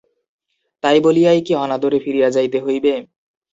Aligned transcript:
তাই 0.83 0.97
বলিয়াই 1.05 1.39
কি 1.45 1.53
অনাদরে 1.55 1.97
ফিরিয়া 2.05 2.29
যাইতে 2.35 2.57
হইবে? 2.65 2.93